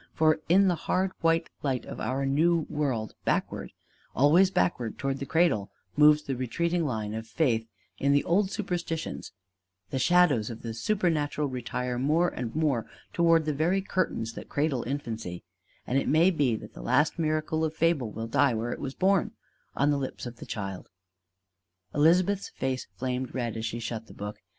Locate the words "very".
13.53-13.79